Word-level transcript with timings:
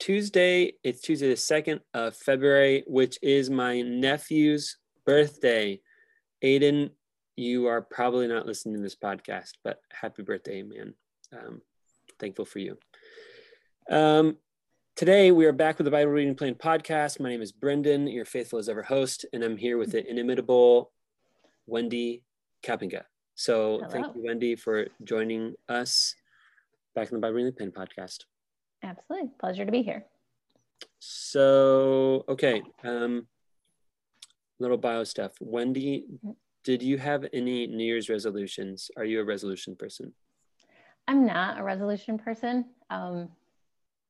Tuesday. 0.00 0.72
It's 0.82 1.02
Tuesday, 1.02 1.28
the 1.28 1.34
2nd 1.34 1.80
of 1.92 2.16
February, 2.16 2.84
which 2.86 3.18
is 3.20 3.50
my 3.50 3.82
nephew's 3.82 4.78
birthday. 5.04 5.78
Aiden, 6.42 6.90
you 7.36 7.66
are 7.66 7.82
probably 7.82 8.26
not 8.26 8.46
listening 8.46 8.76
to 8.76 8.80
this 8.80 8.96
podcast, 8.96 9.52
but 9.62 9.78
happy 9.92 10.22
birthday, 10.22 10.62
man. 10.62 10.94
Um, 11.38 11.60
thankful 12.18 12.46
for 12.46 12.60
you. 12.60 12.78
Um, 13.90 14.38
today, 14.96 15.32
we 15.32 15.44
are 15.44 15.52
back 15.52 15.76
with 15.76 15.84
the 15.84 15.90
Bible 15.90 16.12
Reading 16.12 16.34
Plan 16.34 16.54
podcast. 16.54 17.20
My 17.20 17.28
name 17.28 17.42
is 17.42 17.52
Brendan, 17.52 18.06
your 18.06 18.24
faithful 18.24 18.58
as 18.58 18.70
ever 18.70 18.82
host, 18.82 19.26
and 19.34 19.44
I'm 19.44 19.58
here 19.58 19.76
with 19.76 19.92
the 19.92 20.08
inimitable 20.08 20.92
Wendy 21.66 22.24
Kapinga. 22.64 23.02
So, 23.34 23.80
Hello. 23.80 23.90
thank 23.90 24.06
you, 24.16 24.22
Wendy, 24.24 24.56
for 24.56 24.86
joining 25.04 25.56
us 25.68 26.14
back 26.94 27.10
in 27.10 27.16
the 27.16 27.20
Bible 27.20 27.34
Reading 27.34 27.52
Plan 27.52 27.70
podcast. 27.70 28.24
Absolutely. 28.82 29.30
Pleasure 29.38 29.64
to 29.64 29.72
be 29.72 29.82
here. 29.82 30.04
So, 30.98 32.24
okay. 32.28 32.62
Um, 32.84 33.26
little 34.58 34.76
bio 34.76 35.04
stuff. 35.04 35.32
Wendy, 35.40 36.04
mm-hmm. 36.12 36.30
did 36.64 36.82
you 36.82 36.98
have 36.98 37.26
any 37.32 37.66
New 37.66 37.84
Year's 37.84 38.08
resolutions? 38.08 38.90
Are 38.96 39.04
you 39.04 39.20
a 39.20 39.24
resolution 39.24 39.76
person? 39.76 40.12
I'm 41.08 41.26
not 41.26 41.58
a 41.58 41.62
resolution 41.62 42.18
person 42.18 42.66
um, 42.90 43.28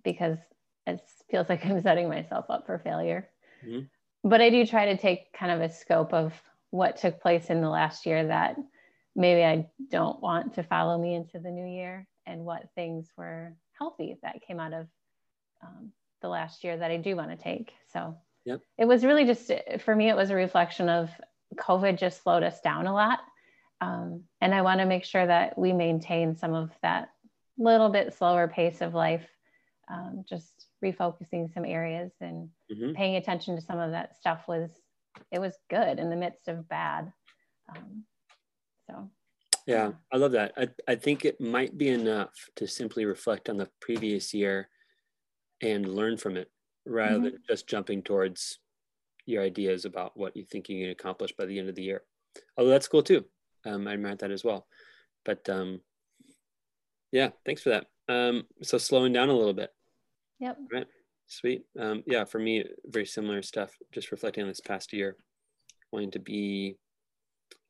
because 0.05 0.39
it 0.87 1.01
feels 1.31 1.49
like 1.49 1.65
I'm 1.65 1.81
setting 1.81 2.09
myself 2.09 2.47
up 2.49 2.67
for 2.67 2.79
failure. 2.79 3.29
Mm-hmm. 3.65 3.87
But 4.29 4.41
I 4.41 4.51
do 4.51 4.67
try 4.67 4.87
to 4.87 4.97
take 4.97 5.33
kind 5.33 5.53
of 5.53 5.61
a 5.61 5.73
scope 5.73 6.13
of 6.13 6.35
what 6.71 6.97
took 6.99 7.21
place 7.21 7.47
in 7.47 7.63
the 7.63 7.71
last 7.71 8.05
year 8.07 8.27
that 8.27 8.57
maybe 9.17 9.45
I 9.45 9.67
don't 9.91 10.21
want 10.21 10.55
to 10.55 10.63
follow 10.63 10.99
me 10.99 11.15
into 11.15 11.39
the 11.39 11.51
new 11.51 11.67
year 11.67 12.07
and 12.31 12.45
what 12.45 12.69
things 12.75 13.09
were 13.17 13.55
healthy 13.79 14.17
that 14.23 14.43
came 14.47 14.61
out 14.61 14.73
of 14.73 14.87
um, 15.63 15.93
the 16.23 16.29
last 16.29 16.65
year 16.65 16.77
that 16.77 16.91
I 16.91 16.97
do 16.97 17.17
want 17.17 17.31
to 17.31 17.37
take. 17.37 17.73
So 17.93 18.17
yep. 18.45 18.61
it 18.79 18.87
was 18.87 19.05
really 19.05 19.25
just 19.25 19.51
for 19.81 19.95
me, 19.95 20.09
it 20.09 20.17
was 20.17 20.31
a 20.31 20.35
reflection 20.35 20.89
of 20.89 21.11
COVID 21.57 21.99
just 21.99 22.23
slowed 22.23 22.43
us 22.43 22.61
down 22.61 22.87
a 22.87 22.95
lot. 22.95 23.21
Um, 23.81 24.25
and 24.41 24.55
I 24.55 24.63
want 24.63 24.81
to 24.81 24.87
make 24.87 25.05
sure 25.05 25.27
that 25.27 25.59
we 25.59 25.73
maintain 25.73 26.37
some 26.37 26.55
of 26.55 26.71
that 26.83 27.11
little 27.59 27.89
bit 27.89 28.15
slower 28.15 28.47
pace 28.47 28.81
of 28.81 28.95
life, 28.95 29.27
um, 29.91 30.25
just 30.29 30.67
refocusing 30.85 31.53
some 31.53 31.65
areas 31.65 32.13
and 32.21 32.49
mm-hmm. 32.73 32.93
paying 32.93 33.17
attention 33.17 33.57
to 33.57 33.63
some 33.63 33.79
of 33.79 33.91
that 33.93 34.17
stuff 34.17 34.43
was 34.47 34.71
it 35.33 35.39
was 35.39 35.55
good 35.69 35.99
in 35.99 36.11
the 36.11 36.17
midst 36.17 36.49
of 36.49 36.69
bad. 36.69 37.13
Um, 37.69 38.05
so 38.87 39.11
yeah, 39.67 39.93
I 40.13 40.17
love 40.17 40.33
that. 40.33 40.53
I, 40.57 40.69
I 40.89 40.95
think 40.95 41.25
it 41.25 41.41
might 41.41 41.77
be 41.77 41.89
enough 41.89 42.33
to 42.57 42.67
simply 42.67 43.05
reflect 43.05 43.49
on 43.49 43.57
the 43.57 43.69
previous 43.81 44.33
year 44.35 44.69
and 45.63 45.87
learn 45.87 46.17
from 46.17 46.37
it 46.37 46.51
rather 46.87 47.15
mm-hmm. 47.15 47.25
than 47.25 47.43
just 47.49 47.69
jumping 47.69 48.03
towards 48.03 48.59
your 49.27 49.43
ideas 49.43 49.85
about 49.85 50.17
what 50.17 50.37
you 50.37 50.45
think 50.45 50.69
you 50.69 50.83
can 50.83 50.91
accomplish 50.91 51.33
by 51.37 51.47
the 51.47 51.59
end 51.59 51.69
of 51.69 51.75
the 51.75 51.83
year. 51.83 52.03
Although 52.57 52.71
that's 52.71 52.89
cool 52.89 53.03
too. 53.03 53.25
Um, 53.65 53.87
I 53.87 53.93
admire 53.93 54.17
that 54.17 54.31
as 54.31 54.45
well. 54.45 54.67
But 55.25 55.49
um, 55.49 55.81
yeah, 57.13 57.31
thanks 57.45 57.63
for 57.63 57.71
that. 57.71 57.87
Um, 58.09 58.45
so 58.63 58.79
slowing 58.79 59.13
down 59.13 59.29
a 59.29 59.37
little 59.37 59.53
bit. 59.53 59.71
Yep. 60.41 60.59
Right. 60.73 60.87
Sweet. 61.27 61.65
Um, 61.79 62.03
yeah, 62.07 62.25
for 62.25 62.39
me, 62.39 62.65
very 62.87 63.07
similar 63.07 63.43
stuff. 63.43 63.71
Just 63.93 64.11
reflecting 64.11 64.43
on 64.43 64.49
this 64.49 64.61
past 64.61 64.93
year, 64.93 65.17
wanting 65.93 66.11
to 66.13 66.19
be 66.19 66.77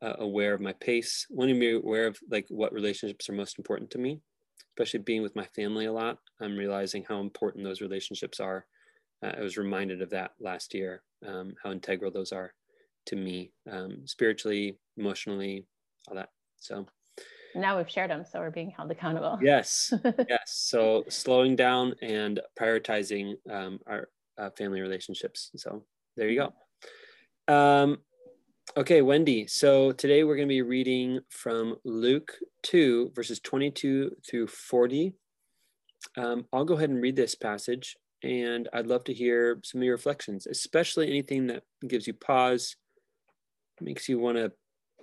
uh, 0.02 0.14
aware 0.18 0.54
of 0.54 0.60
my 0.60 0.72
pace, 0.74 1.26
wanting 1.30 1.56
to 1.56 1.60
be 1.60 1.72
aware 1.72 2.06
of 2.06 2.18
like 2.30 2.46
what 2.48 2.72
relationships 2.72 3.28
are 3.28 3.34
most 3.34 3.58
important 3.58 3.90
to 3.90 3.98
me, 3.98 4.20
especially 4.72 5.00
being 5.00 5.22
with 5.22 5.36
my 5.36 5.46
family 5.56 5.86
a 5.86 5.92
lot. 5.92 6.18
I'm 6.40 6.56
realizing 6.56 7.04
how 7.08 7.20
important 7.20 7.64
those 7.64 7.80
relationships 7.80 8.40
are. 8.40 8.66
Uh, 9.22 9.32
I 9.38 9.40
was 9.40 9.56
reminded 9.58 10.00
of 10.00 10.10
that 10.10 10.32
last 10.40 10.72
year, 10.74 11.02
um, 11.26 11.54
how 11.62 11.70
integral 11.70 12.10
those 12.10 12.32
are 12.32 12.54
to 13.06 13.16
me, 13.16 13.52
um, 13.70 14.06
spiritually, 14.06 14.78
emotionally, 14.96 15.66
all 16.08 16.14
that. 16.14 16.30
So 16.58 16.86
now 17.54 17.76
we've 17.76 17.90
shared 17.90 18.10
them, 18.10 18.24
so 18.24 18.40
we're 18.40 18.50
being 18.50 18.70
held 18.70 18.90
accountable. 18.90 19.38
Yes, 19.42 19.92
yes. 20.28 20.40
So 20.46 21.04
slowing 21.08 21.56
down 21.56 21.94
and 22.00 22.40
prioritizing 22.58 23.34
um, 23.50 23.80
our 23.86 24.08
uh, 24.38 24.50
family 24.56 24.80
relationships. 24.80 25.50
So 25.56 25.84
there 26.16 26.28
you 26.28 26.50
go. 27.48 27.52
Um, 27.52 27.98
Okay, 28.76 29.02
Wendy. 29.02 29.48
So 29.48 29.90
today 29.90 30.22
we're 30.22 30.36
going 30.36 30.46
to 30.46 30.52
be 30.52 30.62
reading 30.62 31.18
from 31.28 31.74
Luke 31.84 32.36
2, 32.62 33.10
verses 33.16 33.40
22 33.40 34.12
through 34.24 34.46
40. 34.46 35.12
Um, 36.16 36.46
I'll 36.52 36.64
go 36.64 36.74
ahead 36.74 36.90
and 36.90 37.02
read 37.02 37.16
this 37.16 37.34
passage, 37.34 37.96
and 38.22 38.68
I'd 38.72 38.86
love 38.86 39.02
to 39.04 39.12
hear 39.12 39.58
some 39.64 39.80
of 39.80 39.84
your 39.84 39.96
reflections, 39.96 40.46
especially 40.46 41.08
anything 41.08 41.48
that 41.48 41.64
gives 41.88 42.06
you 42.06 42.14
pause, 42.14 42.76
makes 43.80 44.08
you 44.08 44.20
want 44.20 44.36
to, 44.36 44.52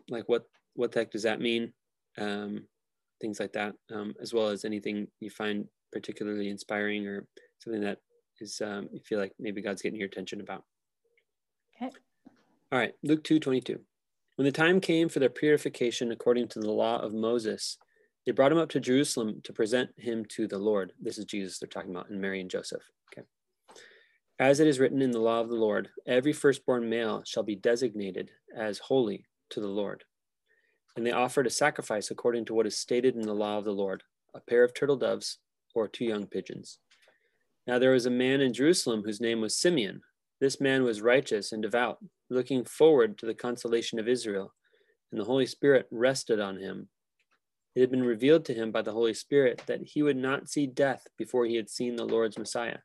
like, 0.10 0.30
what 0.30 0.44
what 0.76 0.94
the 0.94 1.00
heck 1.00 1.12
does 1.12 1.24
that 1.24 1.42
mean? 1.42 1.74
Um, 2.18 2.68
things 3.20 3.38
like 3.38 3.52
that, 3.54 3.74
um, 3.94 4.14
as 4.22 4.34
well 4.34 4.48
as 4.48 4.64
anything 4.64 5.08
you 5.20 5.30
find 5.30 5.66
particularly 5.92 6.48
inspiring 6.48 7.06
or 7.06 7.28
something 7.60 7.82
that 7.82 7.98
is 8.40 8.62
um, 8.64 8.88
you 8.94 9.02
feel 9.02 9.20
like 9.20 9.34
maybe 9.38 9.62
God's 9.62 9.82
getting 9.82 10.00
your 10.00 10.08
attention 10.08 10.40
about. 10.40 10.64
Okay. 11.76 11.92
All 12.70 12.78
right, 12.78 12.94
Luke 13.02 13.24
2 13.24 13.40
22. 13.40 13.80
When 14.36 14.46
the 14.46 14.52
time 14.52 14.82
came 14.82 15.08
for 15.08 15.20
their 15.20 15.30
purification 15.30 16.12
according 16.12 16.50
to 16.50 16.60
the 16.60 16.70
law 16.70 17.00
of 17.00 17.14
Moses, 17.14 17.78
they 18.26 18.34
brought 18.34 18.52
him 18.52 18.58
up 18.58 18.68
to 18.70 18.82
Jerusalem 18.82 19.40
to 19.46 19.54
present 19.54 19.90
him 19.96 20.26
to 20.32 20.48
the 20.48 20.58
Lord. 20.58 20.92
This 21.02 21.18
is 21.18 21.24
Jesus 21.24 21.60
they're 21.60 21.70
talking 21.70 21.92
about, 21.92 22.10
and 22.10 22.20
Mary 22.20 22.42
and 22.42 22.50
Joseph. 22.50 22.84
Okay. 23.14 23.26
As 24.38 24.60
it 24.60 24.68
is 24.68 24.80
written 24.80 25.02
in 25.02 25.12
the 25.12 25.20
law 25.20 25.40
of 25.40 25.48
the 25.48 25.56
Lord, 25.56 25.88
every 26.06 26.34
firstborn 26.34 26.90
male 26.90 27.24
shall 27.26 27.44
be 27.44 27.56
designated 27.56 28.32
as 28.54 28.80
holy 28.80 29.24
to 29.52 29.62
the 29.62 29.68
Lord. 29.68 30.04
And 30.98 31.06
they 31.06 31.12
offered 31.14 31.48
a 31.48 31.52
sacrifice 31.52 32.12
according 32.12 32.46
to 32.46 32.54
what 32.54 32.68
is 32.68 32.78
stated 32.78 33.16
in 33.16 33.22
the 33.22 33.34
law 33.34 33.58
of 33.58 33.64
the 33.64 33.72
Lord 33.72 34.04
a 34.36 34.42
pair 34.42 34.66
of 34.66 34.74
turtle 34.74 34.98
doves 34.98 35.40
or 35.74 35.88
two 35.88 36.04
young 36.04 36.28
pigeons. 36.28 36.80
Now 37.66 37.80
there 37.80 37.92
was 37.92 38.06
a 38.06 38.12
man 38.12 38.42
in 38.42 38.54
Jerusalem 38.54 39.04
whose 39.04 39.22
name 39.22 39.40
was 39.40 39.58
Simeon. 39.58 40.02
This 40.40 40.62
man 40.62 40.84
was 40.84 41.02
righteous 41.02 41.52
and 41.52 41.62
devout 41.62 41.98
looking 42.30 42.64
forward 42.64 43.18
to 43.18 43.26
the 43.26 43.34
consolation 43.34 44.00
of 44.00 44.08
Israel, 44.08 44.54
and 45.12 45.20
the 45.20 45.26
Holy 45.26 45.46
Spirit 45.46 45.88
rested 45.92 46.40
on 46.40 46.58
him. 46.58 46.90
It 47.76 47.82
had 47.82 47.92
been 47.92 48.04
revealed 48.04 48.46
to 48.46 48.54
him 48.54 48.72
by 48.72 48.82
the 48.82 48.92
Holy 48.92 49.14
Spirit 49.14 49.64
that 49.68 49.82
he 49.84 50.04
would 50.04 50.18
not 50.18 50.50
see 50.50 50.68
death 50.68 51.08
before 51.18 51.46
he 51.46 51.56
had 51.56 51.70
seen 51.70 51.96
the 51.96 52.06
Lord's 52.06 52.38
Messiah. 52.38 52.80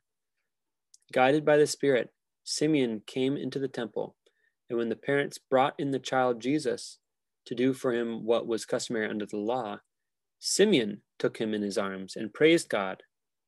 Guided 1.11 1.43
by 1.43 1.57
the 1.57 1.67
Spirit, 1.67 2.11
Simeon 2.43 3.01
came 3.05 3.37
into 3.37 3.59
the 3.59 3.67
temple, 3.67 4.15
and 4.69 4.77
when 4.77 4.89
the 4.89 4.95
parents 4.95 5.37
brought 5.37 5.75
in 5.77 5.91
the 5.91 5.99
child 5.99 6.41
Jesus 6.41 6.99
to 7.45 7.55
do 7.55 7.73
for 7.73 7.93
him 7.93 8.25
what 8.25 8.47
was 8.47 8.65
customary 8.65 9.09
under 9.09 9.25
the 9.25 9.37
law, 9.37 9.79
Simeon 10.39 11.01
took 11.19 11.37
him 11.37 11.53
in 11.53 11.61
his 11.61 11.77
arms 11.77 12.15
and 12.15 12.33
praised 12.33 12.69
God, 12.69 13.03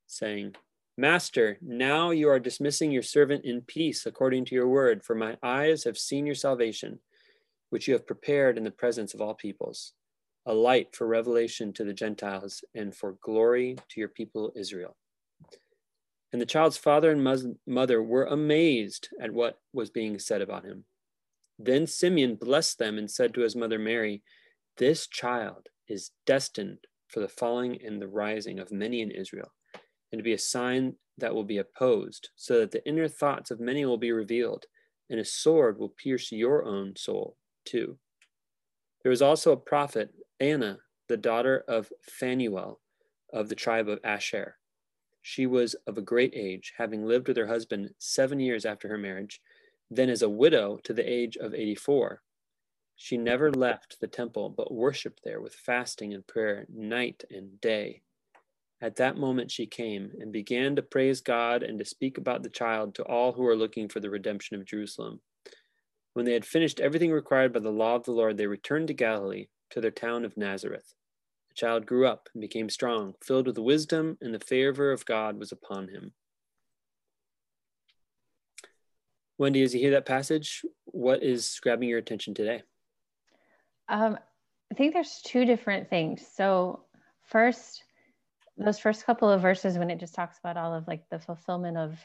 saying, 0.08 0.56
Master, 0.98 1.58
now 1.62 2.12
you 2.12 2.30
are 2.30 2.40
dismissing 2.40 2.90
your 2.90 3.04
servant 3.04 3.44
in 3.44 3.62
peace 3.62 4.06
according 4.06 4.46
to 4.46 4.56
your 4.56 4.70
word, 4.70 5.04
for 5.04 5.14
my 5.14 5.38
eyes 5.44 5.84
have 5.84 5.98
seen 5.98 6.26
your 6.26 6.36
salvation, 6.36 7.00
which 7.70 7.86
you 7.86 7.94
have 7.94 8.08
prepared 8.08 8.58
in 8.58 8.64
the 8.64 8.72
presence 8.72 9.14
of 9.14 9.20
all 9.20 9.34
peoples, 9.34 9.92
a 10.46 10.54
light 10.54 10.96
for 10.96 11.06
revelation 11.06 11.74
to 11.74 11.84
the 11.84 11.94
Gentiles 11.94 12.64
and 12.74 12.96
for 12.96 13.18
glory 13.22 13.76
to 13.90 14.00
your 14.00 14.08
people 14.08 14.54
Israel. 14.56 14.96
And 16.32 16.42
the 16.42 16.46
child's 16.46 16.78
father 16.78 17.12
and 17.12 17.58
mother 17.68 18.02
were 18.02 18.26
amazed 18.26 19.10
at 19.22 19.32
what 19.32 19.60
was 19.74 19.90
being 19.90 20.18
said 20.18 20.42
about 20.42 20.64
him. 20.64 20.86
Then 21.60 21.88
Simeon 21.88 22.36
blessed 22.36 22.80
them 22.80 22.98
and 22.98 23.12
said 23.12 23.34
to 23.34 23.42
his 23.42 23.56
mother 23.56 23.80
Mary, 23.80 24.24
This 24.78 25.08
child 25.08 25.68
is 25.90 26.12
destined 26.26 26.88
for 27.10 27.20
the 27.20 27.28
falling 27.28 27.80
and 27.86 28.02
the 28.02 28.08
rising 28.08 28.60
of 28.60 28.72
many 28.72 29.02
in 29.02 29.12
Israel 29.12 29.52
and 30.12 30.20
to 30.20 30.24
be 30.24 30.34
a 30.34 30.38
sign 30.38 30.96
that 31.18 31.34
will 31.34 31.44
be 31.44 31.58
opposed, 31.58 32.30
so 32.36 32.60
that 32.60 32.72
the 32.72 32.86
inner 32.88 33.08
thoughts 33.08 33.52
of 33.52 33.60
many 33.60 33.86
will 33.86 33.98
be 33.98 34.12
revealed, 34.12 34.66
and 35.10 35.20
a 35.20 35.26
sword 35.26 35.78
will 35.78 35.90
pierce 35.90 36.32
your 36.32 36.66
own 36.66 36.96
soul 36.96 37.38
too. 37.64 37.98
There 39.04 39.10
was 39.10 39.22
also 39.22 39.52
a 39.52 39.58
prophet, 39.58 40.14
Anna, 40.40 40.80
the 41.08 41.18
daughter 41.18 41.64
of 41.68 41.92
Phanuel 42.02 42.80
of 43.32 43.50
the 43.50 43.56
tribe 43.56 43.88
of 43.88 44.00
Asher. 44.04 44.58
She 45.22 45.46
was 45.46 45.76
of 45.88 45.98
a 45.98 46.02
great 46.02 46.34
age, 46.36 46.74
having 46.78 47.06
lived 47.06 47.28
with 47.28 47.38
her 47.38 47.48
husband 47.48 47.94
seven 47.98 48.40
years 48.40 48.66
after 48.66 48.88
her 48.88 48.98
marriage, 48.98 49.42
then 49.90 50.10
as 50.10 50.22
a 50.22 50.30
widow 50.30 50.80
to 50.84 50.94
the 50.94 51.08
age 51.08 51.38
of 51.38 51.54
84. 51.54 52.22
She 52.96 53.18
never 53.18 53.52
left 53.52 54.00
the 54.00 54.08
temple, 54.08 54.50
but 54.50 54.74
worshiped 54.74 55.22
there 55.24 55.42
with 55.42 55.54
fasting 55.54 56.14
and 56.14 56.26
prayer 56.26 56.66
night 56.70 57.24
and 57.30 57.60
day. 57.60 58.02
At 58.86 58.98
that 58.98 59.18
moment 59.18 59.50
she 59.50 59.66
came 59.66 60.12
and 60.20 60.32
began 60.32 60.76
to 60.76 60.84
praise 60.84 61.20
God 61.20 61.64
and 61.64 61.80
to 61.80 61.86
speak 61.86 62.20
about 62.20 62.44
the 62.44 62.52
child 62.52 62.94
to 62.94 63.04
all 63.04 63.32
who 63.32 63.42
were 63.42 63.56
looking 63.56 63.90
for 63.90 64.00
the 64.00 64.12
redemption 64.12 64.56
of 64.58 64.66
Jerusalem. 64.68 65.22
When 66.14 66.24
they 66.24 66.34
had 66.34 66.46
finished 66.46 66.80
everything 66.80 67.12
required 67.12 67.52
by 67.52 67.62
the 67.62 67.72
law 67.72 67.96
of 67.96 68.04
the 68.04 68.12
Lord, 68.12 68.38
they 68.38 68.46
returned 68.46 68.90
to 68.90 68.94
Galilee, 68.94 69.48
to 69.72 69.82
their 69.82 69.90
town 69.90 70.24
of 70.24 70.38
Nazareth. 70.38 70.94
The 71.50 71.56
child 71.56 71.88
grew 71.88 72.06
up 72.06 72.30
and 72.36 72.42
became 72.42 72.70
strong, 72.70 73.16
filled 73.24 73.48
with 73.48 73.58
wisdom, 73.58 74.20
and 74.22 74.36
the 74.36 74.40
favor 74.40 74.92
of 74.92 75.04
God 75.04 75.40
was 75.40 75.52
upon 75.52 75.88
him. 75.88 76.14
Wendy, 79.40 79.64
as 79.64 79.74
you 79.74 79.80
hear 79.80 79.92
that 79.92 80.06
passage, 80.06 80.62
what 80.84 81.24
is 81.24 81.60
grabbing 81.60 81.90
your 81.90 81.98
attention 81.98 82.36
today? 82.36 82.62
Um, 83.90 84.20
I 84.72 84.76
think 84.76 84.94
there's 84.94 85.22
two 85.26 85.44
different 85.44 85.90
things. 85.90 86.24
So, 86.36 86.82
first, 87.24 87.82
those 88.58 88.80
first 88.80 89.06
couple 89.06 89.30
of 89.30 89.42
verses 89.42 89.78
when 89.78 89.90
it 89.90 90.00
just 90.00 90.16
talks 90.16 90.38
about 90.40 90.58
all 90.58 90.74
of 90.74 90.88
like 90.88 91.10
the 91.10 91.20
fulfillment 91.20 91.78
of 91.78 91.98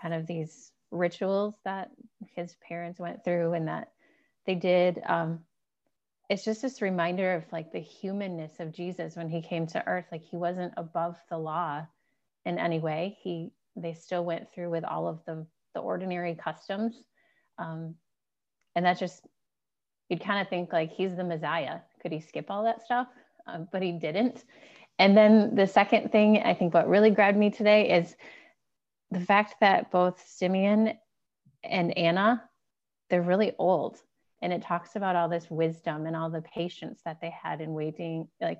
kind 0.00 0.14
of 0.14 0.26
these 0.26 0.72
rituals 0.90 1.54
that 1.64 1.90
his 2.34 2.56
parents 2.66 2.98
went 2.98 3.24
through 3.24 3.52
and 3.54 3.68
that 3.68 3.92
they 4.46 4.54
did 4.54 5.00
um, 5.06 5.40
it's 6.28 6.44
just 6.44 6.62
this 6.62 6.80
reminder 6.80 7.34
of 7.34 7.44
like 7.52 7.72
the 7.72 7.80
humanness 7.80 8.52
of 8.60 8.72
jesus 8.72 9.16
when 9.16 9.28
he 9.28 9.42
came 9.42 9.66
to 9.68 9.86
earth. 9.86 10.06
Like 10.12 10.22
he 10.24 10.36
wasn't 10.36 10.74
above 10.76 11.16
the 11.28 11.38
law 11.38 11.86
in 12.44 12.58
any 12.58 12.78
way. 12.78 13.18
He 13.22 13.50
they 13.76 13.94
still 13.94 14.24
went 14.24 14.50
through 14.52 14.70
with 14.70 14.84
all 14.84 15.08
of 15.08 15.24
the 15.26 15.46
the 15.74 15.80
ordinary 15.80 16.34
customs 16.36 16.96
um, 17.58 17.94
and 18.76 18.86
that 18.86 18.98
just 18.98 19.26
you'd 20.08 20.24
kind 20.24 20.40
of 20.40 20.48
think 20.48 20.72
like 20.72 20.92
he's 20.92 21.16
the 21.16 21.24
messiah. 21.24 21.80
Could 22.00 22.12
he 22.12 22.20
skip 22.20 22.46
all 22.48 22.64
that 22.64 22.82
stuff? 22.82 23.08
Um, 23.46 23.68
but 23.72 23.82
he 23.82 23.92
didn't 23.92 24.44
and 25.00 25.16
then 25.16 25.54
the 25.54 25.66
second 25.66 26.12
thing, 26.12 26.42
I 26.44 26.52
think 26.52 26.74
what 26.74 26.86
really 26.86 27.10
grabbed 27.10 27.38
me 27.38 27.48
today 27.48 27.90
is 27.90 28.14
the 29.10 29.20
fact 29.20 29.54
that 29.62 29.90
both 29.90 30.22
Simeon 30.28 30.92
and 31.64 31.96
Anna, 31.96 32.44
they're 33.08 33.22
really 33.22 33.54
old. 33.58 33.98
And 34.42 34.52
it 34.52 34.60
talks 34.60 34.96
about 34.96 35.16
all 35.16 35.30
this 35.30 35.50
wisdom 35.50 36.04
and 36.04 36.14
all 36.14 36.28
the 36.28 36.42
patience 36.42 37.00
that 37.06 37.18
they 37.22 37.30
had 37.30 37.62
in 37.62 37.72
waiting, 37.72 38.28
like 38.42 38.58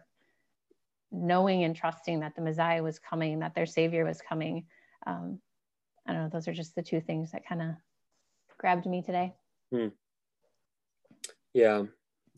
knowing 1.12 1.64
and 1.64 1.76
trusting 1.76 2.20
that 2.20 2.34
the 2.34 2.42
Messiah 2.42 2.82
was 2.82 2.98
coming, 2.98 3.40
that 3.40 3.54
their 3.54 3.66
Savior 3.66 4.06
was 4.06 4.22
coming. 4.26 4.64
Um, 5.06 5.40
I 6.06 6.14
don't 6.14 6.22
know, 6.22 6.28
those 6.30 6.48
are 6.48 6.54
just 6.54 6.74
the 6.74 6.82
two 6.82 7.02
things 7.02 7.32
that 7.32 7.46
kind 7.46 7.60
of 7.60 7.68
grabbed 8.56 8.86
me 8.86 9.02
today. 9.02 9.34
Hmm. 9.70 9.88
Yeah, 11.52 11.82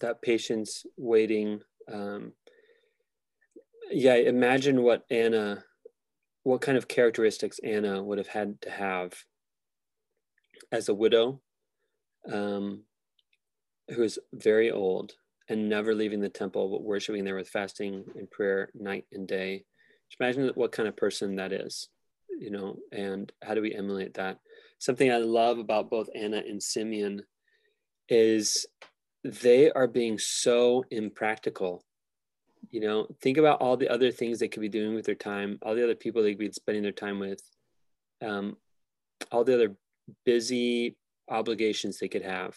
that 0.01 0.23
patience, 0.23 0.87
waiting, 0.97 1.61
um, 1.87 2.33
yeah 3.91 4.15
imagine 4.15 4.83
what 4.83 5.05
anna 5.11 5.65
what 6.45 6.61
kind 6.61 6.77
of 6.77 6.89
characteristics 6.89 7.61
anna 7.63 8.03
would 8.03 8.19
have 8.19 8.29
had 8.29 8.61
to 8.61 8.71
have 8.71 9.15
as 10.71 10.89
a 10.89 10.95
widow 10.95 11.41
um, 12.31 12.85
who 13.95 14.03
is 14.03 14.19
very 14.33 14.71
old 14.71 15.13
and 15.49 15.69
never 15.69 15.95
leaving 15.95 16.21
the 16.21 16.29
temple 16.29 16.71
but 16.71 16.83
worshiping 16.83 17.25
there 17.25 17.37
with 17.37 17.49
fasting 17.49 18.05
and 18.17 18.31
prayer 18.31 18.71
night 18.75 19.05
and 19.13 19.27
day. 19.29 19.65
Just 20.09 20.21
imagine 20.21 20.51
what 20.55 20.73
kind 20.73 20.89
of 20.89 20.97
person 20.97 21.37
that 21.37 21.53
is 21.53 21.89
you 22.41 22.51
know 22.51 22.77
and 22.91 23.31
how 23.43 23.55
do 23.55 23.61
we 23.61 23.75
emulate 23.75 24.15
that? 24.15 24.39
Something 24.79 25.13
i 25.13 25.19
love 25.19 25.59
about 25.59 25.91
both 25.91 26.09
anna 26.15 26.39
and 26.39 26.63
simeon 26.63 27.23
is 28.09 28.67
they 29.25 29.71
are 29.71 29.87
being 29.87 30.19
so 30.19 30.85
impractical 30.91 31.85
you 32.71 32.81
know 32.81 33.07
think 33.21 33.39
about 33.39 33.61
all 33.61 33.77
the 33.77 33.89
other 33.89 34.11
things 34.11 34.39
they 34.39 34.49
could 34.49 34.61
be 34.61 34.69
doing 34.69 34.95
with 34.95 35.05
their 35.05 35.15
time 35.15 35.59
all 35.63 35.75
the 35.75 35.85
other 35.85 35.95
people 35.95 36.23
they 36.23 36.31
could 36.31 36.39
be 36.39 36.53
spending 36.53 36.83
their 36.83 36.93
time 36.93 37.19
with 37.19 37.43
um, 38.25 38.57
all 39.31 39.45
the 39.45 39.55
other 39.55 39.77
busy 40.25 40.97
obligations 41.29 41.99
they 41.99 42.09
could 42.09 42.23
have. 42.23 42.57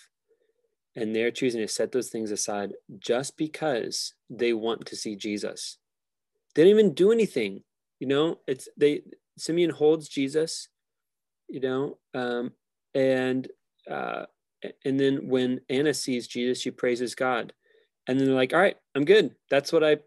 And 0.95 1.15
they're 1.15 1.31
choosing 1.31 1.61
to 1.61 1.67
set 1.67 1.91
those 1.91 2.09
things 2.09 2.31
aside 2.31 2.73
just 2.99 3.35
because 3.35 4.13
they 4.29 4.53
want 4.53 4.85
to 4.85 4.95
see 4.95 5.15
jesus. 5.15 5.77
They 6.53 6.63
don't 6.63 6.71
even 6.71 6.93
do 6.93 7.11
anything 7.11 7.63
you 7.99 8.07
know? 8.07 8.39
It's 8.47 8.67
they 8.77 9.01
simeon 9.37 9.69
holds 9.69 10.07
jesus 10.07 10.69
you 11.49 11.59
know 11.59 11.97
um, 12.13 12.53
and 12.93 13.47
uh, 13.89 14.25
and 14.85 14.97
then 14.99 15.27
when 15.27 15.59
anna 15.69 15.93
sees 15.93 16.25
jesus 16.25 16.61
she 16.61 16.71
praises 16.71 17.15
god 17.15 17.51
and 18.07 18.19
then 18.19 18.27
they're 18.27 18.35
like 18.35 18.53
all 18.53 18.59
right 18.59 18.77
i'm 18.95 19.05
good. 19.05 19.35
That's 19.49 19.71
what 19.71 19.83
i 19.83 19.97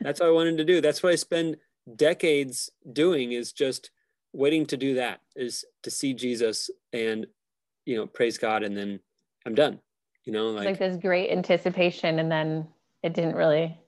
that's 0.00 0.20
what 0.20 0.28
i 0.28 0.32
wanted 0.32 0.58
to 0.58 0.64
do. 0.64 0.80
That's 0.80 1.02
what 1.02 1.12
i 1.12 1.16
spend 1.16 1.56
decades 1.94 2.70
doing 2.92 3.32
is 3.32 3.52
just 3.52 3.90
waiting 4.32 4.66
to 4.66 4.76
do 4.76 4.94
that 4.94 5.20
is 5.34 5.64
to 5.82 5.90
see 5.90 6.12
jesus 6.12 6.68
and 6.92 7.26
you 7.86 7.96
know 7.96 8.06
praise 8.06 8.36
god 8.36 8.62
and 8.62 8.76
then 8.76 9.00
i'm 9.46 9.54
done. 9.54 9.78
You 10.24 10.32
know 10.32 10.50
like, 10.50 10.64
like 10.64 10.78
this 10.78 10.96
great 10.96 11.30
anticipation 11.30 12.18
and 12.18 12.30
then 12.30 12.66
it 13.02 13.14
didn't 13.14 13.36
really 13.36 13.78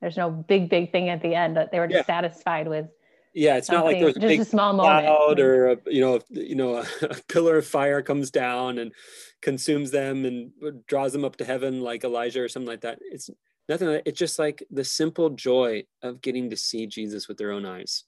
there's 0.00 0.16
no 0.16 0.30
big 0.30 0.70
big 0.70 0.90
thing 0.90 1.10
at 1.10 1.20
the 1.22 1.34
end 1.34 1.54
but 1.54 1.70
they 1.70 1.78
were 1.78 1.86
just 1.86 2.08
yeah. 2.08 2.14
satisfied 2.14 2.66
with 2.66 2.86
yeah 3.34 3.56
it's 3.56 3.70
not 3.70 3.84
like 3.84 3.98
there's 3.98 4.16
a 4.16 4.20
just 4.20 4.40
a 4.40 4.44
small 4.44 4.74
cloud 4.74 5.04
moment. 5.04 5.40
or 5.40 5.70
a, 5.70 5.76
you 5.86 6.00
know 6.00 6.20
you 6.30 6.54
know 6.54 6.76
a, 6.76 6.86
a, 7.02 7.14
pillar 7.28 7.58
of 7.58 7.66
fire 7.66 8.02
comes 8.02 8.30
down 8.30 8.78
and 8.78 8.92
consumes 9.40 9.90
them 9.90 10.24
and 10.24 10.50
draws 10.86 11.12
them 11.12 11.24
up 11.24 11.36
to 11.36 11.44
heaven 11.44 11.80
like 11.80 12.04
elijah 12.04 12.42
or 12.42 12.48
something 12.48 12.68
like 12.68 12.82
that. 12.82 12.98
It's 13.00 13.30
nothing 13.68 13.88
like 13.88 14.02
it's 14.04 14.18
just 14.18 14.38
like 14.38 14.64
the 14.70 14.84
simple 14.84 15.30
joy 15.30 15.84
of 16.02 16.20
getting 16.20 16.50
to 16.50 16.56
see 16.56 16.86
jesus 16.86 17.28
with 17.28 17.38
their 17.38 17.52
own 17.52 17.64
eyes. 17.64 18.04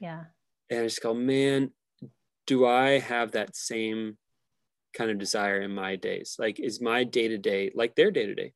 Yeah. 0.00 0.24
And 0.70 0.80
i 0.80 0.84
just 0.84 1.02
go 1.02 1.14
man 1.14 1.70
do 2.46 2.66
i 2.66 2.98
have 2.98 3.32
that 3.32 3.56
same 3.56 4.18
kind 4.96 5.10
of 5.10 5.18
desire 5.18 5.60
in 5.60 5.74
my 5.74 5.96
days? 5.96 6.36
Like 6.38 6.58
is 6.58 6.80
my 6.80 7.04
day 7.04 7.28
to 7.28 7.38
day 7.38 7.70
like 7.74 7.94
their 7.94 8.10
day 8.10 8.26
to 8.26 8.34
day 8.34 8.52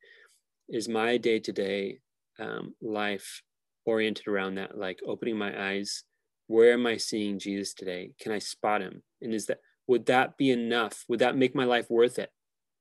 is 0.69 0.89
my 0.89 1.17
day 1.17 1.39
to 1.39 1.51
day 1.51 1.99
um, 2.39 2.73
life 2.81 3.43
oriented 3.85 4.27
around 4.27 4.55
that 4.55 4.77
like 4.77 4.99
opening 5.05 5.37
my 5.37 5.69
eyes 5.69 6.03
where 6.51 6.73
am 6.73 6.85
I 6.85 6.97
seeing 6.97 7.39
Jesus 7.39 7.73
today? 7.73 8.11
Can 8.19 8.31
I 8.31 8.39
spot 8.39 8.81
him? 8.81 9.01
And 9.21 9.33
is 9.33 9.45
that 9.45 9.59
would 9.87 10.05
that 10.07 10.37
be 10.37 10.51
enough? 10.51 11.05
Would 11.07 11.19
that 11.19 11.37
make 11.37 11.55
my 11.55 11.65
life 11.65 11.89
worth 11.89 12.19
it? 12.19 12.31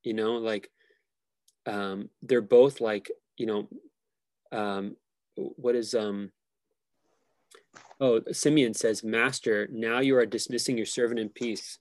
You 0.03 0.15
know, 0.15 0.35
like 0.35 0.71
um, 1.67 2.11
they're 2.23 2.41
both 2.41 2.81
like, 2.81 3.11
you 3.37 3.47
know, 3.47 3.69
um, 4.53 4.97
what 5.37 5.77
is 5.77 5.95
um 5.95 6.33
oh 8.01 8.21
Simeon 8.33 8.75
says, 8.75 9.05
Master, 9.05 9.69
now 9.71 10.01
you 10.01 10.17
are 10.17 10.27
dismissing 10.27 10.77
your 10.77 10.87
servant 10.87 11.21
in 11.21 11.29
peace, 11.29 11.79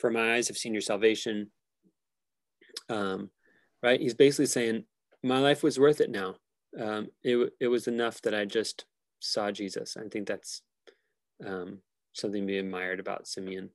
for 0.00 0.10
my 0.10 0.34
eyes 0.34 0.48
have 0.48 0.58
seen 0.58 0.72
your 0.72 0.82
salvation. 0.82 1.50
Um, 2.88 3.30
right? 3.82 4.00
He's 4.00 4.14
basically 4.14 4.46
saying, 4.46 4.84
My 5.22 5.38
life 5.38 5.62
was 5.62 5.78
worth 5.78 6.00
it 6.00 6.10
now. 6.10 6.36
Um, 6.78 7.08
it, 7.22 7.52
it 7.60 7.68
was 7.68 7.86
enough 7.86 8.20
that 8.22 8.34
I 8.34 8.44
just 8.44 8.84
saw 9.20 9.50
Jesus. 9.50 9.96
I 9.96 10.08
think 10.08 10.26
that's 10.28 10.62
um, 11.46 11.78
something 12.12 12.42
to 12.42 12.46
be 12.46 12.58
admired 12.58 13.00
about 13.00 13.26
Simeon. 13.26 13.70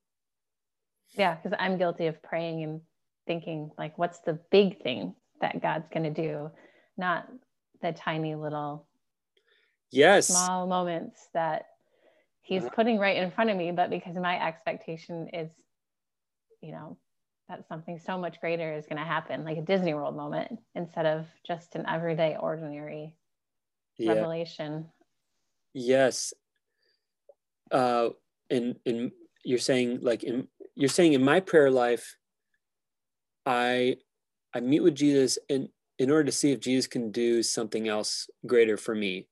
Yeah, 1.12 1.36
because 1.36 1.56
I'm 1.60 1.78
guilty 1.78 2.08
of 2.08 2.22
praying 2.24 2.64
and 2.64 2.82
thinking, 3.28 3.72
like, 3.78 3.98
what's 3.98 4.20
the 4.20 4.40
big 4.52 4.82
thing 4.82 5.16
that 5.42 5.62
God's 5.62 5.88
going 5.90 6.04
to 6.04 6.22
do, 6.22 6.50
not 6.98 7.28
the 7.82 7.92
tiny 7.92 8.36
little, 8.36 8.88
yes, 9.92 10.28
small 10.28 10.68
moments 10.68 11.28
that 11.34 11.68
He's 12.42 12.66
uh, 12.66 12.70
putting 12.70 13.00
right 13.00 13.18
in 13.18 13.32
front 13.32 13.50
of 13.50 13.58
me. 13.58 13.72
But 13.72 13.90
because 13.90 14.16
my 14.16 14.46
expectation 14.46 15.30
is, 15.34 15.50
you 16.62 16.72
know, 16.72 16.98
that 17.48 17.68
something 17.68 18.00
so 18.00 18.18
much 18.18 18.40
greater 18.42 18.74
is 18.74 18.86
going 18.86 18.98
to 18.98 19.06
happen, 19.06 19.44
like 19.46 19.58
a 19.58 19.62
Disney 19.62 19.94
World 19.94 20.16
moment, 20.16 20.60
instead 20.76 21.06
of 21.06 21.26
just 21.46 21.76
an 21.76 21.86
everyday, 21.88 22.36
ordinary 22.40 23.16
yeah. 23.98 24.14
revelation. 24.14 24.88
Yes, 25.74 26.34
uh, 27.72 28.10
in 28.50 28.76
in 28.86 29.12
you're 29.44 29.60
saying 29.60 30.00
like 30.02 30.24
in 30.24 30.48
you're 30.76 30.90
saying 30.90 31.14
in 31.14 31.24
my 31.24 31.40
prayer 31.40 31.72
life, 31.72 32.16
I 33.46 33.98
I 34.54 34.60
meet 34.60 34.82
with 34.82 34.96
Jesus 34.96 35.38
in 35.50 35.70
in 36.00 36.10
order 36.10 36.26
to 36.26 36.32
see 36.32 36.52
if 36.52 36.60
Jesus 36.60 36.88
can 36.88 37.12
do 37.12 37.44
something 37.44 37.88
else 37.88 38.28
greater 38.46 38.78
for 38.78 38.96
me. 38.96 39.28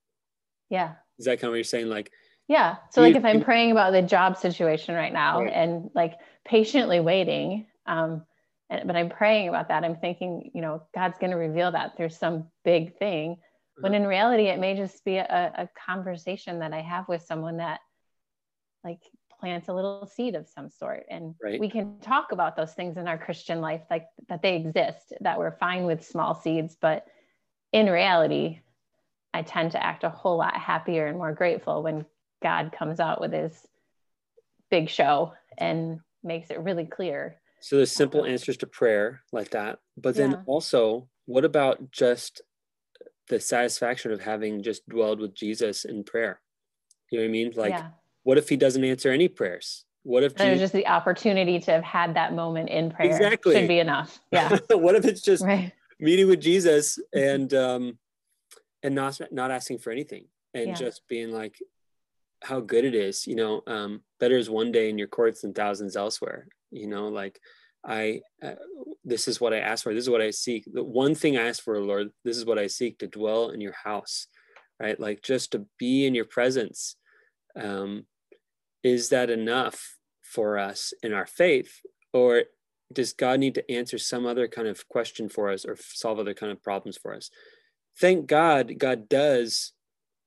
Yeah. 0.70 0.94
Is 1.18 1.26
that 1.26 1.40
kind 1.40 1.46
of 1.46 1.52
what 1.52 1.58
you're 1.58 1.64
saying? 1.64 1.88
Like, 1.88 2.12
yeah. 2.48 2.78
So 2.92 3.02
like 3.02 3.16
if 3.16 3.26
I'm 3.26 3.42
praying 3.42 3.72
about 3.72 3.92
the 3.92 4.02
job 4.02 4.38
situation 4.38 4.96
right 4.96 5.14
now 5.14 5.42
right. 5.42 5.54
and 5.54 5.90
like 5.96 6.14
patiently 6.46 7.00
waiting, 7.00 7.68
um, 7.86 8.24
and, 8.70 8.88
but 8.88 8.96
I'm 8.96 9.10
praying 9.10 9.50
about 9.50 9.68
that, 9.70 9.84
I'm 9.84 9.98
thinking, 9.98 10.52
you 10.54 10.62
know, 10.62 10.84
God's 10.94 11.18
going 11.18 11.32
to 11.32 11.38
reveal 11.38 11.72
that 11.72 11.98
through 11.98 12.10
some 12.10 12.48
big 12.64 12.98
thing. 12.98 13.38
when 13.80 13.94
in 13.94 14.06
reality 14.06 14.48
it 14.48 14.60
may 14.60 14.76
just 14.76 15.04
be 15.06 15.18
a, 15.18 15.52
a 15.58 15.70
conversation 15.86 16.60
that 16.60 16.74
i 16.74 16.82
have 16.82 17.08
with 17.08 17.22
someone 17.24 17.58
that 17.58 17.80
like 18.84 19.00
plants 19.40 19.70
a 19.70 19.74
little 19.74 20.06
seed 20.06 20.36
of 20.36 20.48
some 20.48 20.70
sort 20.70 21.06
and 21.10 21.34
Right. 21.42 21.60
we 21.60 21.70
can 21.70 22.00
talk 22.00 22.32
about 22.32 22.56
those 22.56 22.74
things 22.74 22.98
in 22.98 23.08
our 23.08 23.18
christian 23.18 23.60
life 23.60 23.82
like 23.90 24.06
that 24.30 24.42
they 24.42 24.56
exist 24.56 25.14
that 25.22 25.40
we're 25.40 25.58
fine 25.58 25.86
with 25.86 26.06
small 26.06 26.36
seeds 26.36 26.78
but 26.80 27.06
in 27.72 27.88
reality 27.88 28.60
i 29.34 29.42
tend 29.42 29.72
to 29.72 29.84
act 29.84 30.04
a 30.04 30.10
whole 30.10 30.38
lot 30.38 30.56
happier 30.56 31.08
and 31.08 31.18
more 31.18 31.34
grateful 31.34 31.82
when 31.82 32.06
god 32.44 32.72
comes 32.72 33.00
out 33.00 33.20
with 33.20 33.34
his 33.34 33.68
big 34.70 34.90
show 34.90 35.34
and 35.58 36.00
makes 36.24 36.52
it 36.52 36.60
really 36.60 36.86
clear 36.86 37.42
So 37.62 37.78
there's 37.78 37.92
simple 37.92 38.26
answers 38.26 38.58
to 38.58 38.68
prayer 38.68 39.22
like 39.32 39.52
that. 39.52 39.80
But 39.98 40.16
then 40.16 40.32
Yeah. 40.32 40.38
also, 40.46 41.10
what 41.26 41.46
about 41.46 41.92
just 41.92 42.42
the 43.28 43.40
satisfaction 43.40 44.12
of 44.12 44.22
having 44.22 44.64
just 44.64 44.88
dwelled 44.88 45.20
with 45.20 45.36
Jesus 45.36 45.86
in 45.86 46.04
prayer? 46.04 46.42
You 47.12 47.20
know 47.20 47.26
what 47.26 47.30
I 47.30 47.32
mean? 47.32 47.52
Like, 47.56 47.72
yeah 47.72 47.90
what 48.24 48.38
if 48.38 48.50
he 48.50 48.58
doesn't 48.58 48.84
answer 48.84 49.12
any 49.12 49.28
prayers? 49.28 49.86
What 50.04 50.24
if 50.24 50.36
there's 50.36 50.60
just 50.60 50.74
the 50.74 50.88
opportunity 50.88 51.60
to 51.60 51.72
have 51.72 51.84
had 51.84 52.16
that 52.16 52.34
moment 52.34 52.70
in 52.70 52.90
prayer 52.92 53.12
Exactly. 53.12 53.56
should 53.56 53.68
be 53.68 53.80
enough 53.80 54.20
yeah 54.32 54.58
what 54.72 54.96
if 54.96 55.06
it's 55.06 55.22
just 55.22 55.44
right 55.46 55.72
meeting 56.00 56.28
with 56.28 56.42
Jesus 56.42 56.98
and 57.14 57.54
um 57.54 58.00
and 58.82 58.96
not 58.96 59.20
not 59.32 59.52
asking 59.52 59.78
for 59.78 59.92
anything 59.92 60.26
and 60.54 60.70
Yeah. 60.70 60.74
just 60.76 61.04
being 61.08 61.32
like 61.32 61.56
how 62.44 62.60
good 62.60 62.86
it 62.86 62.96
is, 62.96 63.28
you 63.28 63.36
know, 63.36 63.62
um 63.68 64.02
better 64.20 64.36
is 64.36 64.50
one 64.50 64.72
day 64.72 64.90
in 64.90 64.98
your 64.98 65.08
courts 65.08 65.42
than 65.42 65.54
thousands 65.54 65.96
elsewhere, 65.96 66.48
you 66.72 66.88
know, 66.88 67.08
like 67.10 67.40
I 67.86 68.22
uh, 68.44 68.56
this 69.04 69.28
is 69.28 69.40
what 69.40 69.54
I 69.54 69.60
ask 69.60 69.84
for. 69.84 69.94
This 69.94 70.04
is 70.04 70.10
what 70.10 70.22
I 70.22 70.32
seek. 70.32 70.64
The 70.72 70.84
one 70.84 71.14
thing 71.14 71.38
I 71.38 71.48
ask 71.48 71.64
for, 71.64 71.80
Lord, 71.80 72.10
this 72.26 72.38
is 72.38 72.46
what 72.46 72.58
I 72.58 72.68
seek 72.68 72.98
to 73.00 73.08
dwell 73.08 73.50
in 73.50 73.62
your 73.62 73.74
house, 73.84 74.28
right? 74.80 75.00
Like 75.00 75.22
just 75.22 75.52
to 75.52 75.66
be 75.78 76.08
in 76.08 76.16
your 76.16 76.26
presence. 76.26 76.96
Um 77.56 78.08
is 78.84 79.10
that 79.10 79.30
enough 79.30 79.98
for 80.22 80.58
us 80.58 80.94
in 81.04 81.14
our 81.14 81.26
faith 81.26 81.82
or 82.14 82.44
does 82.94 83.14
God 83.14 83.40
need 83.40 83.56
to 83.56 83.72
answer 83.72 83.98
some 83.98 84.26
other 84.26 84.48
kind 84.48 84.68
of 84.68 84.88
question 84.90 85.30
for 85.30 85.50
us 85.50 85.66
or 85.66 85.78
solve 85.80 86.20
other 86.20 86.34
kind 86.34 86.52
of 86.52 86.62
problems 86.62 86.98
for 86.98 87.14
us? 87.16 87.30
Thank 88.00 88.28
God, 88.28 88.78
God 88.78 89.10
does 89.10 89.74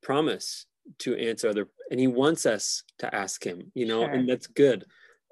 promise 0.03 0.67
to 1.01 1.17
answer 1.17 1.49
other, 1.49 1.69
and 1.91 1.99
He 1.99 2.07
wants 2.07 2.47
us 2.47 2.83
to 2.99 3.15
ask 3.15 3.45
Him, 3.45 3.73
you 3.75 3.87
know, 3.87 4.03
Sure. 4.03 4.11
and 4.11 4.29
that's 4.29 4.47
good, 4.47 4.85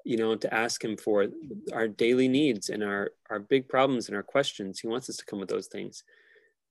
you 0.03 0.17
know, 0.17 0.35
to 0.35 0.53
ask 0.53 0.83
Him 0.83 0.97
for 0.97 1.27
our 1.71 1.87
daily 1.87 2.27
needs 2.27 2.69
and 2.69 2.83
our 2.83 3.11
our 3.29 3.39
big 3.39 3.67
problems 3.67 4.07
and 4.07 4.15
our 4.15 4.23
questions. 4.23 4.79
He 4.79 4.87
wants 4.87 5.09
us 5.09 5.17
to 5.17 5.25
come 5.25 5.39
with 5.39 5.49
those 5.49 5.67
things, 5.67 6.03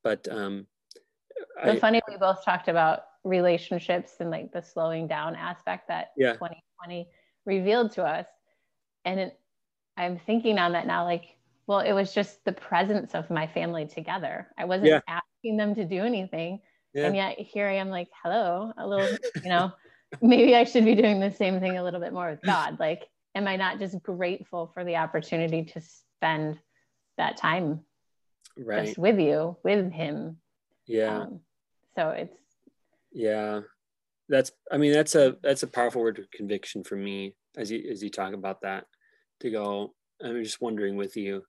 but 0.02 0.26
um, 0.30 0.66
so 1.64 1.70
I, 1.70 1.78
funny 1.78 2.00
we 2.08 2.16
both 2.16 2.44
talked 2.44 2.68
about 2.68 3.04
relationships 3.24 4.14
and 4.20 4.30
like 4.30 4.52
the 4.52 4.62
slowing 4.62 5.06
down 5.06 5.36
aspect 5.36 5.88
that 5.88 6.12
Yeah. 6.16 6.32
2020 6.32 7.08
revealed 7.44 7.92
to 7.92 8.04
us 8.04 8.26
and 9.04 9.20
it, 9.20 9.38
i'm 9.96 10.18
thinking 10.18 10.58
on 10.58 10.72
that 10.72 10.86
now 10.86 11.04
like 11.04 11.36
well 11.66 11.80
it 11.80 11.92
was 11.92 12.12
just 12.12 12.44
the 12.44 12.52
presence 12.52 13.14
of 13.14 13.30
my 13.30 13.46
family 13.46 13.86
together 13.86 14.48
i 14.58 14.64
wasn't 14.64 14.88
Yeah. 14.88 15.00
asking 15.08 15.56
them 15.56 15.74
to 15.76 15.84
do 15.84 16.02
anything 16.02 16.60
Yeah. 16.94 17.06
and 17.06 17.16
yet 17.16 17.38
here 17.38 17.68
i 17.68 17.74
am 17.76 17.90
like 17.90 18.08
hello 18.22 18.72
a 18.76 18.86
little 18.86 19.08
you 19.42 19.48
know 19.48 19.72
maybe 20.22 20.54
i 20.56 20.64
should 20.64 20.84
be 20.84 20.94
doing 20.94 21.20
the 21.20 21.30
same 21.30 21.60
thing 21.60 21.78
a 21.78 21.84
little 21.84 22.00
bit 22.00 22.12
more 22.12 22.30
with 22.30 22.42
god 22.44 22.78
like 22.80 23.08
am 23.34 23.46
i 23.46 23.56
not 23.56 23.78
just 23.78 24.02
grateful 24.02 24.70
for 24.74 24.84
the 24.84 24.96
opportunity 24.96 25.64
to 25.64 25.80
spend 25.80 26.58
that 27.18 27.36
time 27.36 27.80
right, 28.58 28.86
just 28.86 28.98
with 28.98 29.18
you 29.20 29.56
with 29.62 29.92
him 29.92 30.38
yeah. 30.86 31.20
um, 31.22 31.40
so 31.96 32.10
it's 32.10 32.36
yeah. 33.12 33.60
That's 34.28 34.52
i 34.70 34.78
mean 34.78 34.92
that's 34.92 35.14
a 35.14 35.36
that's 35.42 35.62
a 35.62 35.66
powerful 35.66 36.00
word 36.00 36.18
of 36.18 36.30
conviction 36.30 36.84
for 36.84 36.96
me 36.96 37.34
as 37.56 37.70
you 37.70 37.86
as 37.90 38.02
you 38.02 38.08
talk 38.08 38.32
about 38.32 38.62
that 38.62 38.86
to 39.40 39.50
go 39.50 39.92
i'm 40.24 40.42
just 40.42 40.62
wondering 40.62 40.96
with 40.96 41.16
you 41.16 41.42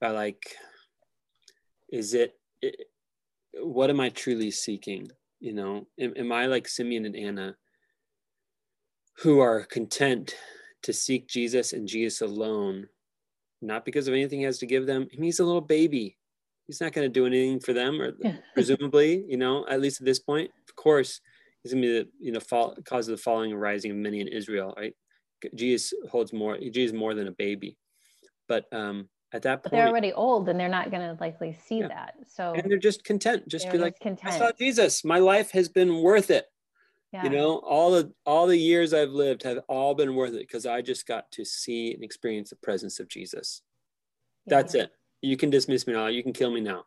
about 0.00 0.16
like 0.16 0.42
is 1.92 2.14
it, 2.14 2.34
it 2.60 2.88
what 3.60 3.90
am 3.90 4.00
i 4.00 4.08
truly 4.08 4.50
seeking? 4.50 5.12
You 5.38 5.52
know 5.52 5.86
am, 6.00 6.14
am 6.16 6.32
i 6.32 6.46
like 6.46 6.66
simeon 6.66 7.06
and 7.06 7.14
anna 7.14 7.56
who 9.18 9.38
are 9.38 9.64
content 9.64 10.34
to 10.84 10.92
seek 10.92 11.28
jesus 11.28 11.72
and 11.72 11.86
jesus 11.86 12.22
alone 12.22 12.88
not 13.62 13.84
because 13.84 14.08
of 14.08 14.14
anything 14.14 14.40
he 14.40 14.44
has 14.44 14.58
to 14.58 14.66
give 14.66 14.86
them? 14.86 15.06
He's 15.12 15.38
a 15.38 15.44
little 15.44 15.60
baby 15.60 16.18
he's 16.66 16.80
not 16.80 16.92
going 16.92 17.04
to 17.04 17.12
do 17.12 17.26
anything 17.26 17.60
for 17.60 17.72
them 17.72 18.00
or 18.00 18.12
Yeah. 18.20 18.36
presumably 18.54 19.24
you 19.28 19.36
know 19.36 19.66
at 19.68 19.80
least 19.80 20.00
at 20.00 20.04
this 20.06 20.18
point. 20.18 20.50
Of 20.68 20.76
course 20.76 21.20
he's 21.62 21.72
going 21.72 21.82
to 21.82 21.88
be 21.88 21.98
the 22.00 22.08
you 22.20 22.32
know 22.32 22.40
fall, 22.40 22.76
cause 22.84 23.08
of 23.08 23.16
the 23.16 23.22
falling 23.22 23.52
and 23.52 23.60
rising 23.60 23.90
of 23.90 23.96
many 23.96 24.20
in 24.20 24.28
israel 24.28 24.74
right? 24.76 24.94
Jesus 25.54 25.92
holds 26.10 26.32
more 26.32 26.56
jesus 26.58 26.94
more 26.96 27.14
than 27.14 27.26
a 27.28 27.32
baby. 27.32 27.76
But 28.48 28.66
um 28.72 29.08
at 29.34 29.42
that 29.42 29.62
but 29.62 29.72
they're 29.72 29.88
already 29.88 30.12
old 30.12 30.48
and 30.50 30.60
they're 30.60 30.68
not 30.68 30.90
going 30.90 31.02
to 31.02 31.16
likely 31.20 31.52
see 31.54 31.78
Yeah. 31.80 31.88
that 31.88 32.14
so 32.26 32.52
and 32.54 32.70
they're 32.70 32.78
just 32.78 33.02
content 33.02 33.48
just 33.48 33.70
be 33.72 33.78
like 33.78 33.96
just 34.02 34.24
i 34.24 34.30
saw 34.30 34.38
content. 34.38 34.58
Jesus. 34.58 35.04
My 35.04 35.18
life 35.18 35.50
has 35.52 35.68
been 35.68 36.02
worth 36.02 36.30
it. 36.30 36.46
Yeah. 37.14 37.24
you 37.24 37.30
know 37.30 37.58
all 37.58 37.90
the 37.92 38.12
all 38.26 38.46
the 38.46 38.56
years 38.58 38.92
i've 38.94 39.10
lived 39.10 39.42
have 39.42 39.58
all 39.68 39.94
been 39.94 40.14
worth 40.14 40.34
it 40.34 40.40
because 40.46 40.64
i 40.66 40.80
just 40.82 41.06
got 41.06 41.30
to 41.32 41.44
see 41.44 41.92
and 41.94 42.02
experience 42.04 42.50
the 42.50 42.56
presence 42.56 43.00
of 43.00 43.08
jesus. 43.08 43.62
That's 44.46 44.74
it 44.74 44.90
you 45.22 45.36
can 45.36 45.48
dismiss 45.50 45.86
me 45.86 45.94
now. 45.94 46.08
You 46.08 46.22
can 46.22 46.32
kill 46.32 46.50
me 46.50 46.60
now. 46.60 46.84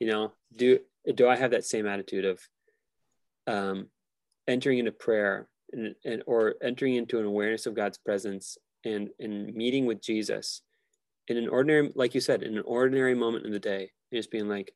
You 0.00 0.06
know 0.08 0.32
do 0.56 0.78
do 1.14 1.28
i 1.28 1.36
have 1.36 1.50
that 1.50 1.64
same 1.64 1.86
attitude 1.86 2.24
of 2.24 2.40
um 3.46 3.88
entering 4.46 4.78
into 4.78 4.92
prayer 4.92 5.48
and, 5.72 5.94
and 6.04 6.22
or 6.26 6.54
entering 6.62 6.94
into 6.94 7.18
an 7.18 7.26
awareness 7.26 7.66
of 7.66 7.74
god's 7.74 7.98
presence 7.98 8.56
and 8.84 9.10
and 9.18 9.54
meeting 9.54 9.86
with 9.86 10.02
jesus 10.02 10.62
in 11.28 11.36
an 11.36 11.48
ordinary 11.48 11.90
like 11.94 12.14
you 12.14 12.20
said 12.20 12.42
in 12.42 12.56
an 12.56 12.64
ordinary 12.66 13.14
moment 13.14 13.46
in 13.46 13.52
the 13.52 13.58
day 13.58 13.90
just 14.12 14.30
being 14.30 14.48
like 14.48 14.72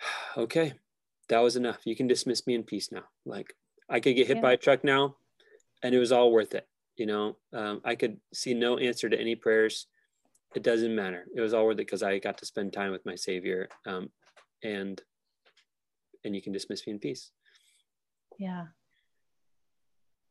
okay 0.36 0.72
that 1.28 1.40
was 1.40 1.56
enough. 1.56 1.78
You 1.84 1.96
can 1.96 2.06
dismiss 2.06 2.46
me 2.46 2.54
in 2.54 2.62
peace 2.62 2.92
now. 2.92 3.02
Like 3.24 3.52
i 3.88 3.98
could 4.00 4.14
get 4.16 4.28
hit 4.28 4.36
Yeah. 4.36 4.42
by 4.42 4.52
a 4.52 4.56
truck 4.56 4.84
now 4.84 5.16
and 5.82 5.94
it 5.94 5.98
was 5.98 6.12
all 6.12 6.30
worth 6.32 6.54
it. 6.54 6.66
You 6.96 7.06
know 7.06 7.36
um, 7.52 7.80
i 7.84 7.94
could 7.94 8.18
see 8.32 8.54
no 8.54 8.78
answer 8.78 9.08
to 9.08 9.20
any 9.20 9.34
prayers 9.34 9.86
it 10.56 10.62
doesn't 10.62 10.94
matter. 10.94 11.26
It 11.36 11.42
was 11.42 11.52
all 11.52 11.66
worth 11.66 11.74
it 11.74 11.86
because 11.86 12.02
i 12.02 12.18
got 12.18 12.38
to 12.38 12.46
spend 12.46 12.72
time 12.72 12.90
with 12.90 13.04
my 13.04 13.14
savior 13.14 13.68
um, 13.84 14.08
and 14.64 15.00
and 16.24 16.34
you 16.34 16.40
can 16.40 16.52
dismiss 16.52 16.86
me 16.86 16.94
in 16.94 16.98
peace. 16.98 17.30
Yeah. 18.38 18.64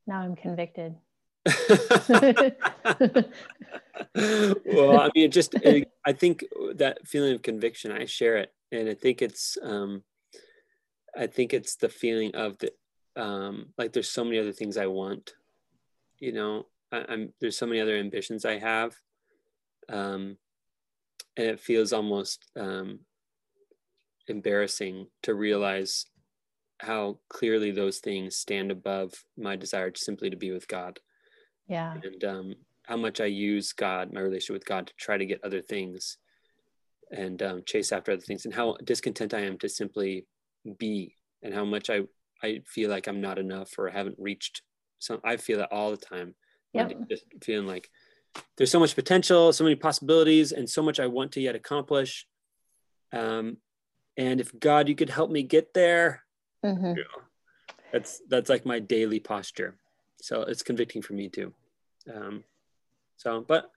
Now 0.07 0.21
i'm 0.21 0.35
convicted. 0.35 0.95
Well 4.15 4.99
i 4.99 5.09
mean 5.13 5.25
it 5.25 5.31
just 5.31 5.53
it, 5.55 5.89
i 6.05 6.11
think 6.11 6.43
that 6.75 7.07
feeling 7.07 7.33
of 7.33 7.41
conviction 7.41 7.91
i 7.91 8.05
share 8.05 8.37
it 8.37 8.53
and 8.71 8.89
i 8.89 8.93
think 8.93 9.21
it's 9.21 9.57
um 9.61 10.03
i 11.17 11.27
think 11.27 11.53
it's 11.53 11.75
the 11.75 11.89
feeling 11.89 12.33
of 12.35 12.57
the 12.57 12.71
um 13.21 13.67
like 13.77 13.93
there's 13.93 14.09
so 14.09 14.23
many 14.23 14.39
other 14.39 14.51
things 14.51 14.77
i 14.77 14.87
want 14.87 15.33
you 16.19 16.31
know? 16.33 16.65
I, 16.91 17.05
i'm 17.09 17.33
there's 17.39 17.57
so 17.57 17.65
many 17.65 17.79
other 17.79 17.95
ambitions 17.97 18.43
i 18.45 18.57
have 18.57 18.95
um 19.89 20.37
and 21.37 21.47
it 21.47 21.59
feels 21.59 21.93
almost 21.93 22.45
um 22.57 22.99
embarrassing 24.27 25.07
to 25.23 25.33
realize 25.33 26.05
how 26.79 27.19
clearly 27.29 27.71
those 27.71 27.99
things 27.99 28.35
stand 28.35 28.71
above 28.71 29.13
my 29.37 29.55
desire 29.55 29.91
to 29.91 29.99
simply 29.99 30.29
to 30.29 30.37
be 30.37 30.51
with 30.51 30.67
god 30.67 30.99
yeah 31.67 31.93
and 32.03 32.23
um, 32.23 32.55
how 32.87 32.97
much 32.97 33.19
I 33.19 33.25
use 33.25 33.73
God, 33.73 34.13
my 34.13 34.21
relationship 34.21 34.53
with 34.53 34.65
God, 34.65 34.87
to 34.87 34.93
try 34.97 35.17
to 35.17 35.25
get 35.25 35.43
other 35.43 35.61
things 35.61 36.17
and 37.11 37.41
um, 37.41 37.63
chase 37.65 37.91
after 37.91 38.11
other 38.11 38.21
things, 38.21 38.45
and 38.45 38.53
how 38.53 38.77
discontent 38.83 39.33
I 39.33 39.41
am 39.41 39.57
to 39.59 39.69
simply 39.69 40.25
be, 40.77 41.15
and 41.41 41.53
how 41.53 41.65
much 41.65 41.89
I 41.89 42.01
I 42.43 42.61
feel 42.67 42.89
like 42.89 43.07
I'm 43.07 43.21
not 43.21 43.39
enough 43.39 43.71
or 43.77 43.89
haven't 43.89 44.17
reached. 44.19 44.61
Some 44.99 45.19
I 45.23 45.37
feel 45.37 45.57
that 45.59 45.71
all 45.71 45.91
the 45.91 45.97
time. 45.97 46.35
Yep. 46.73 46.91
Just 47.09 47.25
feeling 47.43 47.67
like 47.67 47.89
there's 48.57 48.71
so 48.71 48.79
much 48.79 48.95
potential, 48.95 49.51
so 49.53 49.63
many 49.63 49.75
possibilities, 49.75 50.51
and 50.51 50.69
so 50.69 50.81
much 50.81 50.99
I 50.99 51.07
want 51.07 51.31
to 51.33 51.41
yet 51.41 51.55
accomplish. 51.55 52.27
Um, 53.11 53.57
and 54.17 54.39
if 54.39 54.57
God, 54.59 54.87
you 54.87 54.95
could 54.95 55.09
help 55.09 55.29
me 55.29 55.43
get 55.43 55.73
there, 55.73 56.23
hmm 56.63 56.93
that's 57.91 58.21
that's 58.27 58.49
like 58.49 58.65
my 58.65 58.79
daily 58.79 59.19
posture. 59.19 59.77
So 60.21 60.41
it's 60.41 60.63
convicting 60.63 61.01
for 61.01 61.13
me 61.13 61.29
too. 61.29 61.53
Um 62.13 62.43
so 63.17 63.45
but 63.47 63.71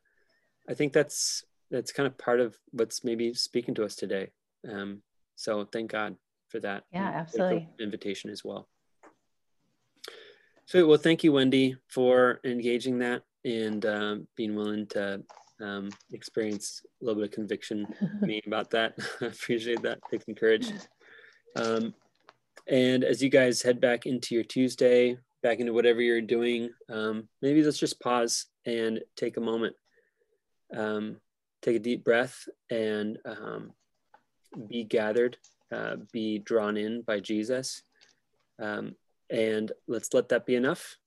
i 0.69 0.75
think 0.75 0.93
that's 0.93 1.45
that's 1.71 1.93
kind 1.93 2.07
of 2.09 2.19
part 2.19 2.41
of 2.41 2.57
what's 2.73 3.05
maybe 3.05 3.33
speaking 3.35 3.75
to 3.77 3.85
us 3.85 3.95
today. 3.95 4.31
Um 4.69 5.03
so 5.37 5.65
thank 5.65 5.93
god 5.93 6.17
for 6.49 6.59
that. 6.61 6.85
Yeah, 6.93 7.07
and 7.07 7.15
for 7.15 7.37
the 7.37 7.45
absolutely. 7.45 7.69
invitation 7.79 8.31
as 8.31 8.45
well. 8.45 8.69
So 10.67 10.87
well 10.87 10.99
thank 10.99 11.23
you 11.23 11.33
wendy 11.33 11.77
for 11.87 12.41
engaging 12.45 12.99
that 12.99 13.23
and 13.45 13.87
um, 13.87 14.27
being 14.37 14.55
willing 14.55 14.87
to 14.87 15.23
um, 15.61 15.91
experience 16.13 16.83
a 17.01 17.05
little 17.05 17.21
bit 17.21 17.31
of 17.31 17.35
conviction 17.35 17.87
me 18.21 18.41
about 18.47 18.71
that 18.71 18.95
i 19.21 19.27
appreciate 19.27 19.83
that 19.83 19.99
some 20.25 20.35
courage 20.35 20.71
Um, 21.57 21.95
and 22.69 23.05
as 23.05 23.23
you 23.23 23.31
guys 23.31 23.63
head 23.63 23.81
back 23.81 24.07
into 24.07 24.35
your 24.35 24.45
Tuesday, 24.45 25.17
back 25.43 25.61
into 25.61 25.73
whatever 25.73 26.01
you're 26.01 26.21
doing, 26.21 26.71
um, 26.91 27.29
maybe 27.41 27.63
let's 27.63 27.79
just 27.79 28.01
pause 28.01 28.47
and 28.67 29.01
take 29.17 29.37
a 29.37 29.41
moment. 29.41 29.75
Um, 30.77 31.17
take 31.63 31.77
a 31.77 31.81
deep 31.81 32.05
breath 32.05 32.47
and 32.71 33.19
um, 33.25 33.73
be 34.69 34.85
gathered, 34.85 35.39
uh, 35.73 35.97
be 36.13 36.39
drawn 36.39 36.77
in 36.77 37.03
by 37.03 37.21
Jesus. 37.21 37.83
Um, 38.61 38.95
and 39.31 39.73
let's 39.87 40.13
let 40.13 40.29
that 40.29 40.47
be 40.47 40.57
enough. 40.57 40.99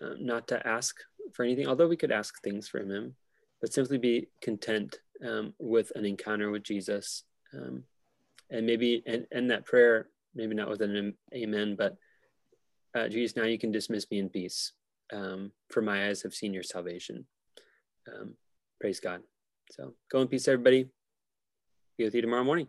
Uh, 0.00 0.14
not 0.18 0.48
to 0.48 0.66
ask 0.66 0.96
for 1.32 1.44
anything, 1.44 1.66
although 1.66 1.88
we 1.88 1.96
could 1.96 2.12
ask 2.12 2.42
things 2.42 2.68
from 2.68 2.90
him, 2.90 3.14
but 3.60 3.72
simply 3.72 3.98
be 3.98 4.28
content 4.42 4.98
um, 5.26 5.54
with 5.58 5.92
an 5.94 6.04
encounter 6.04 6.50
with 6.50 6.62
Jesus. 6.62 7.24
Um, 7.52 7.84
and 8.50 8.66
maybe 8.66 9.02
end, 9.06 9.26
end 9.32 9.50
that 9.50 9.64
prayer, 9.64 10.08
maybe 10.34 10.54
not 10.54 10.68
with 10.68 10.82
an 10.82 11.14
amen, 11.34 11.76
but 11.76 11.96
uh, 12.94 13.08
Jesus, 13.08 13.36
now 13.36 13.44
you 13.44 13.58
can 13.58 13.72
dismiss 13.72 14.10
me 14.10 14.18
in 14.18 14.28
peace. 14.28 14.72
Um, 15.12 15.52
for 15.70 15.82
my 15.82 16.08
eyes 16.08 16.22
have 16.22 16.34
seen 16.34 16.54
your 16.54 16.62
salvation. 16.62 17.26
Um, 18.08 18.34
praise 18.80 19.00
God. 19.00 19.22
So 19.70 19.94
go 20.10 20.20
in 20.20 20.28
peace, 20.28 20.48
everybody. 20.48 20.88
Be 21.98 22.04
with 22.04 22.14
you 22.14 22.22
tomorrow 22.22 22.44
morning. 22.44 22.68